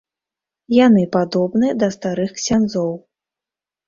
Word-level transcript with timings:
Яны 0.85 1.03
падобны 1.15 1.67
да 1.83 1.89
старых 1.97 2.31
ксяндзоў. 2.39 2.89